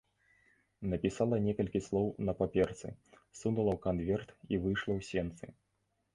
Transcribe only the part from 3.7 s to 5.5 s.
ў канверт і выйшла ў сенцы.